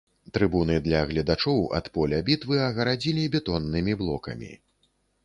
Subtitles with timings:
[0.35, 4.51] Трыбуны для гледачоў ад поля бітвы агарадзілі бетоннымі блокамі.